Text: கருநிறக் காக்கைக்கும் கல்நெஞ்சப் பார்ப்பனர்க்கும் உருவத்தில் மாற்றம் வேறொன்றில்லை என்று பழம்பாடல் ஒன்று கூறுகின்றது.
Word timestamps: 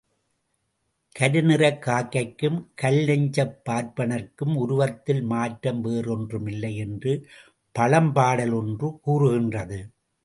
கருநிறக் 1.19 1.83
காக்கைக்கும் 1.85 2.65
கல்நெஞ்சப் 2.81 3.57
பார்ப்பனர்க்கும் 3.69 4.55
உருவத்தில் 4.55 5.21
மாற்றம் 5.21 5.85
வேறொன்றில்லை 5.85 6.75
என்று 6.75 7.27
பழம்பாடல் 7.79 8.53
ஒன்று 8.53 8.99
கூறுகின்றது. 8.99 9.79